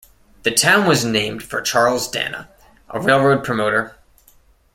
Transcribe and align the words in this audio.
The 0.41 0.49
town 0.49 0.87
was 0.87 1.05
named 1.05 1.43
for 1.43 1.61
Charles 1.61 2.09
Dana, 2.09 2.49
a 2.89 2.99
railroad 2.99 3.43
promoter. 3.43 3.97